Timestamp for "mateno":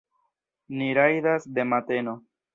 1.75-2.19